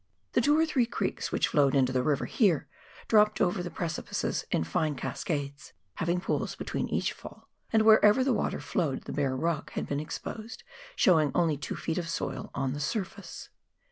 [0.31, 2.67] The two or three creeks which flowed into the river here,
[3.07, 8.33] dropped over the precipices in fine cascades, having pools between each fall, and wherever the
[8.33, 10.63] water flowed the bare rock had been exposed,
[10.95, 13.49] showing only two feet of soil on the surface.